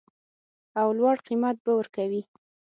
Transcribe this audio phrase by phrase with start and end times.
[0.79, 2.21] او لوړ قیمت به ورکوي